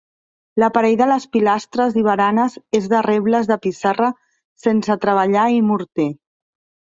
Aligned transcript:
L'aparell 0.61 0.95
de 1.01 1.07
les 1.09 1.25
pilastres 1.35 1.99
i 2.01 2.05
baranes 2.07 2.55
és 2.79 2.87
de 2.95 3.01
rebles 3.07 3.51
de 3.51 3.57
pissarra 3.67 4.09
sense 4.65 4.99
treballar 5.05 5.47
i 5.59 5.63
morter. 5.69 6.09